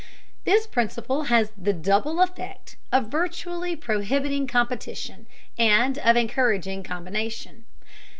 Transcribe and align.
This 0.45 0.65
principle 0.65 1.25
has 1.25 1.51
the 1.55 1.73
double 1.73 2.21
effect 2.23 2.75
of 2.91 3.09
virtually 3.11 3.75
prohibiting 3.75 4.47
competition 4.47 5.27
and 5.59 5.99
of 5.99 6.17
encouraging 6.17 6.81
combination. 6.81 7.65